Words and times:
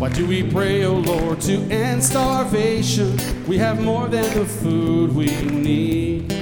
Why 0.00 0.08
do 0.08 0.26
we 0.26 0.42
pray, 0.42 0.82
O 0.84 0.94
Lord, 0.94 1.40
to 1.42 1.60
end 1.70 2.02
starvation? 2.02 3.18
We 3.46 3.58
have 3.58 3.82
more 3.82 4.08
than 4.08 4.24
the 4.32 4.46
food 4.46 5.14
we 5.14 5.26
need. 5.26 6.32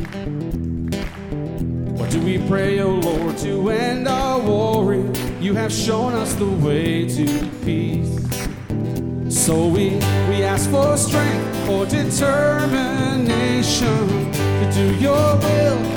Why 1.99 2.09
do 2.09 2.21
we 2.21 2.39
pray, 2.47 2.79
O 2.79 2.91
Lord, 2.91 3.37
to 3.39 3.71
end 3.71 4.07
our 4.07 4.39
warring? 4.39 5.13
You 5.43 5.55
have 5.55 5.73
shown 5.73 6.13
us 6.13 6.35
the 6.35 6.49
way 6.49 7.09
to 7.09 7.51
peace. 7.65 8.21
So 9.29 9.67
we, 9.67 9.97
we 10.29 10.45
ask 10.45 10.71
for 10.71 10.97
strength, 10.97 11.67
for 11.67 11.85
determination 11.85 14.33
to 14.33 14.71
do 14.73 14.95
your 15.01 15.35
will 15.35 15.88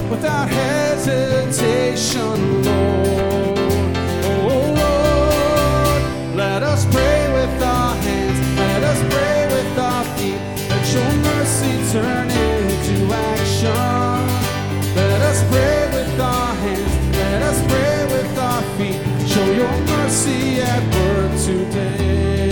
mercy 20.12 20.60
at 20.60 20.84
work 20.94 21.32
today. 21.40 22.50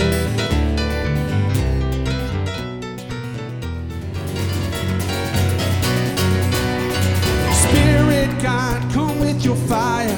Spirit 7.52 8.42
God, 8.42 8.90
come 8.94 9.20
with 9.20 9.44
your 9.44 9.56
fire. 9.56 10.08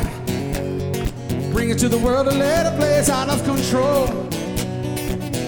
Bring 1.53 1.71
it 1.71 1.79
to 1.79 1.89
the 1.89 1.99
world 1.99 2.29
and 2.29 2.39
let 2.39 2.73
it 2.73 2.79
blaze 2.79 3.11
out 3.11 3.29
of 3.29 3.43
control. 3.43 4.07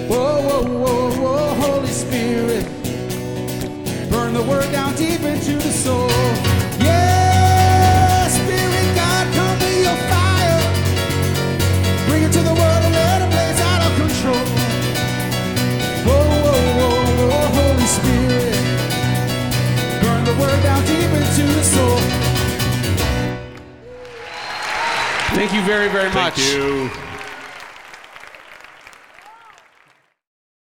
Whoa, 0.08 0.42
whoa, 0.46 0.64
whoa, 0.64 1.10
whoa, 1.22 1.54
Holy 1.62 1.86
Spirit. 1.86 2.64
Burn 4.10 4.34
the 4.34 4.44
word 4.48 4.73
Bring 12.14 12.26
it 12.26 12.32
to 12.32 12.42
the 12.42 12.54
world 12.54 12.82
and 12.86 12.94
let 12.94 13.22
it 13.22 13.28
blaze 13.28 13.60
out 13.60 13.82
of 13.90 13.92
control. 13.96 14.46
Whoa, 16.06 16.14
whoa, 16.44 16.62
whoa, 16.78 17.26
whoa, 17.26 17.46
Holy 17.58 17.88
Spirit. 17.90 18.54
Burn 20.00 20.22
the 20.24 20.36
word 20.40 20.62
down 20.62 20.80
deep 20.86 21.10
into 21.10 21.42
the 21.52 21.64
soul. 21.64 21.98
Thank 25.34 25.52
you 25.54 25.62
very, 25.62 25.88
very 25.88 26.10
much. 26.14 26.34
Thank 26.34 26.54
you. 26.54 27.13